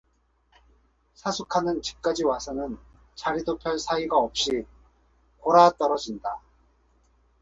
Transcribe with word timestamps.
사숙하는 1.13 1.83
집까지 1.83 2.23
와서는 2.23 2.79
자리도 3.13 3.59
펼 3.59 3.77
사이가 3.77 4.17
없이 4.17 4.65
곯아떨어진다. 5.41 6.41